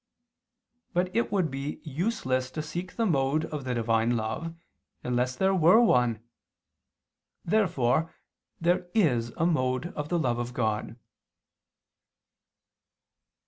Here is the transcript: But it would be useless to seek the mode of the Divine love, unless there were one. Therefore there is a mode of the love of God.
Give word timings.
But 0.93 1.15
it 1.15 1.31
would 1.31 1.51
be 1.51 1.79
useless 1.83 2.49
to 2.53 2.63
seek 2.63 2.95
the 2.95 3.05
mode 3.05 3.45
of 3.45 3.65
the 3.65 3.75
Divine 3.75 4.17
love, 4.17 4.51
unless 5.03 5.35
there 5.35 5.53
were 5.53 5.79
one. 5.79 6.23
Therefore 7.45 8.11
there 8.59 8.87
is 8.95 9.29
a 9.37 9.45
mode 9.45 9.93
of 9.93 10.09
the 10.09 10.17
love 10.17 10.39
of 10.39 10.55
God. 10.55 10.95